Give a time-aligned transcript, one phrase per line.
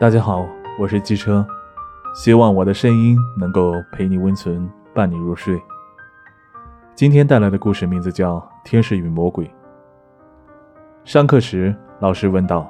[0.00, 0.44] 大家好，
[0.76, 1.46] 我是机车，
[2.16, 5.62] 希望我的声音能够陪你温存，伴你入睡。
[6.96, 9.46] 今天带来的故事名字叫《天使与魔鬼》。
[11.04, 12.68] 上课时，老师问道：“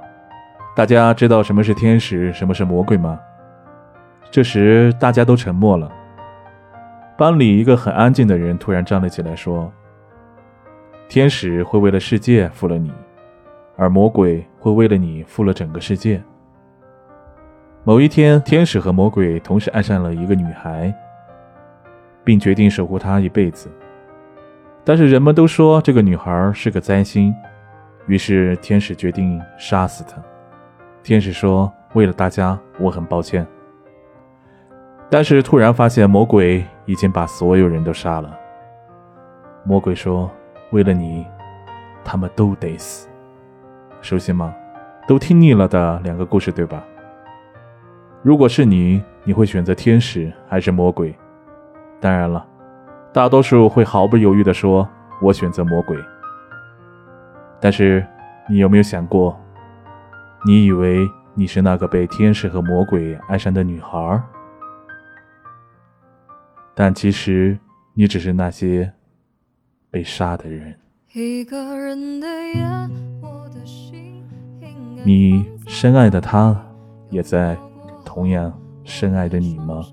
[0.76, 3.18] 大家知道什么是天使，什么是魔鬼吗？”
[4.30, 5.90] 这时，大家都沉默了。
[7.16, 9.72] 班里一个很安静的人突然站了起来，说
[11.08, 12.92] ：“天使会为了世界负了你，
[13.76, 16.22] 而魔鬼会为了你负了整个世界。”
[17.86, 20.90] 某一天，天使和魔鬼同时爱上了一个女孩，
[22.24, 23.70] 并决定守护她一辈子。
[24.82, 27.34] 但是人们都说这个女孩是个灾星，
[28.06, 30.16] 于是天使决定杀死她。
[31.02, 33.46] 天使说：“为了大家，我很抱歉。”
[35.10, 38.34] 但是突然发现魔鬼已经把所有人都杀了。
[39.62, 40.30] 魔鬼说
[40.72, 41.26] ：“为了你，
[42.02, 43.06] 他们都得死。”
[44.00, 44.54] 熟悉吗？
[45.06, 46.82] 都听腻了的两个故事，对吧？
[48.24, 51.14] 如果是你，你会选择天使还是魔鬼？
[52.00, 52.42] 当然了，
[53.12, 54.88] 大多数会毫不犹豫地说
[55.20, 55.94] ：“我选择魔鬼。”
[57.60, 58.02] 但是，
[58.48, 59.38] 你有没有想过，
[60.46, 64.22] 你以为你是那个被天使和魔鬼爱上的女孩，
[66.74, 67.58] 但其实
[67.92, 68.90] 你只是那些
[69.90, 70.74] 被杀的人。
[71.12, 72.64] 一个人的夜，
[73.20, 74.24] 我的心
[75.04, 76.58] 你深爱的他，
[77.10, 77.54] 也在。
[78.14, 79.84] 同样深爱着你吗？